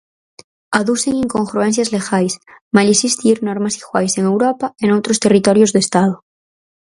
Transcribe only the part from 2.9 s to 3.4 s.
existir